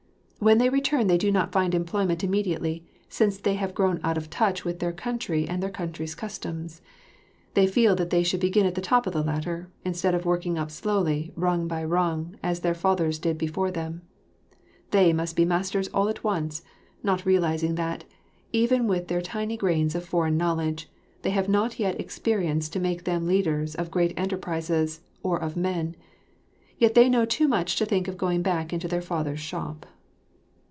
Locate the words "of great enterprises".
23.75-25.01